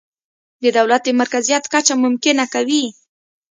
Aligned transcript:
د 0.63 0.65
دولت 0.77 1.01
د 1.05 1.09
مرکزیت 1.19 1.63
کچه 1.73 1.93
ممکنه 2.03 2.43
کوي. 2.53 2.85